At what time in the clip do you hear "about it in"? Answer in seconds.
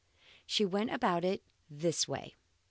0.89-1.77